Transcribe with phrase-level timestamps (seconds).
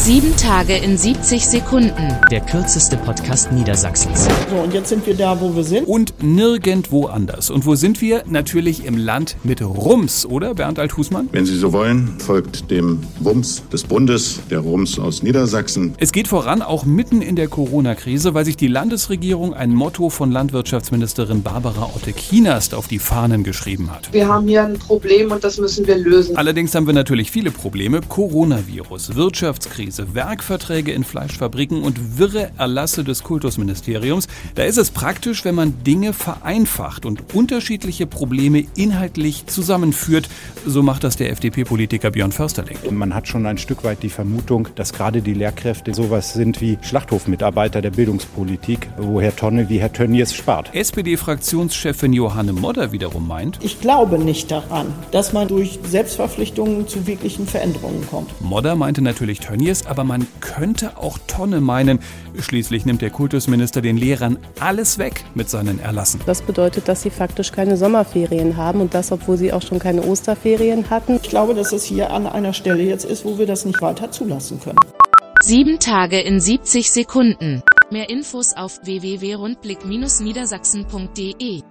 [0.00, 2.16] Sieben Tage in 70 Sekunden.
[2.30, 4.26] Der kürzeste Podcast Niedersachsens.
[4.48, 5.86] So, und jetzt sind wir da, wo wir sind.
[5.86, 7.50] Und nirgendwo anders.
[7.50, 8.22] Und wo sind wir?
[8.26, 11.28] Natürlich im Land mit Rums, oder Bernd Althusmann?
[11.32, 15.94] Wenn Sie so wollen, folgt dem Wumms des Bundes, der Rums aus Niedersachsen.
[15.98, 20.30] Es geht voran, auch mitten in der Corona-Krise, weil sich die Landesregierung ein Motto von
[20.30, 24.10] Landwirtschaftsministerin Barbara Otte-Kienast auf die Fahnen geschrieben hat.
[24.12, 26.36] Wir haben hier ein Problem und das müssen wir lösen.
[26.36, 28.00] Allerdings haben wir natürlich viele Probleme.
[28.08, 34.28] Coronavirus, Wirtschaftskrise, Werkverträge in Fleischfabriken und wirre Erlasse des Kultusministeriums.
[34.54, 40.28] Da ist es praktisch, wenn man Dinge vereinfacht und unterschiedliche Probleme inhaltlich zusammenführt.
[40.66, 42.76] So macht das der FDP-Politiker Björn Försterling.
[42.90, 46.78] Man hat schon ein Stück weit die Vermutung, dass gerade die Lehrkräfte sowas sind wie
[46.82, 50.74] Schlachthofmitarbeiter der Bildungspolitik, wo Herr Tonne wie Herr Tönnies spart.
[50.74, 57.46] SPD-Fraktionschefin Johanne Modder wiederum meint, Ich glaube nicht daran, dass man durch Selbstverpflichtungen zu wirklichen
[57.46, 58.28] Veränderungen kommt.
[58.40, 61.98] Modder meinte natürlich Tönnies, aber man könnte auch Tonne meinen.
[62.38, 66.20] Schließlich nimmt der Kultusminister den Lehrern alles weg mit seinen Erlassen.
[66.26, 70.02] Das bedeutet, dass sie faktisch keine Sommerferien haben und das, obwohl sie auch schon keine
[70.02, 71.20] Osterferien hatten.
[71.22, 74.10] Ich glaube, dass es hier an einer Stelle jetzt ist, wo wir das nicht weiter
[74.10, 74.78] zulassen können.
[75.42, 77.62] Sieben Tage in 70 Sekunden.
[77.90, 81.62] Mehr Infos auf www.rundblick-niedersachsen.de